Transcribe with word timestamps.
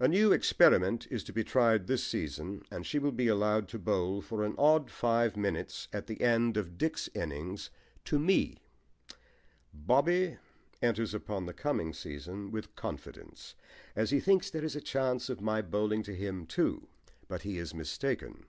A 0.00 0.08
new 0.08 0.32
experiment 0.32 1.06
is 1.12 1.22
to 1.22 1.32
be 1.32 1.44
tried 1.44 1.86
this 1.86 2.02
season, 2.02 2.64
and 2.72 2.84
she 2.84 2.98
will 2.98 3.12
be 3.12 3.28
allowed 3.28 3.68
to 3.68 3.78
bowl 3.78 4.20
for 4.20 4.42
an 4.42 4.56
odd 4.58 4.90
five 4.90 5.36
minutes 5.36 5.86
at 5.92 6.08
the 6.08 6.20
end 6.22 6.56
of 6.56 6.76
Dick's 6.76 7.06
innings 7.14 7.70
to 8.06 8.18
me. 8.18 8.58
BOBBY 9.72 10.38
enters 10.82 11.14
upon 11.14 11.46
the 11.46 11.54
coming 11.54 11.92
season 11.92 12.50
with 12.50 12.74
confidence, 12.74 13.54
as 13.94 14.10
he 14.10 14.18
thinks 14.18 14.50
there 14.50 14.64
is 14.64 14.74
a 14.74 14.80
chance 14.80 15.28
of 15.28 15.40
my 15.40 15.62
bowling 15.62 16.02
to 16.02 16.16
him 16.16 16.46
too; 16.46 16.88
but 17.28 17.42
he 17.42 17.56
is 17.58 17.72
mistaken. 17.72 18.46